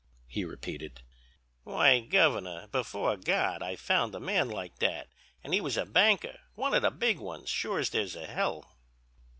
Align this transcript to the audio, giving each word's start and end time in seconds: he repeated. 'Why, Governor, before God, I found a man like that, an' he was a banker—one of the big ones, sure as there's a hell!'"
he 0.25 0.43
repeated. 0.43 1.03
'Why, 1.63 1.99
Governor, 1.99 2.65
before 2.65 3.15
God, 3.17 3.61
I 3.61 3.75
found 3.75 4.15
a 4.15 4.19
man 4.19 4.49
like 4.49 4.79
that, 4.79 5.09
an' 5.43 5.51
he 5.51 5.61
was 5.61 5.77
a 5.77 5.85
banker—one 5.85 6.73
of 6.73 6.81
the 6.81 6.89
big 6.89 7.19
ones, 7.19 7.51
sure 7.51 7.77
as 7.77 7.91
there's 7.91 8.15
a 8.15 8.25
hell!'" 8.25 8.79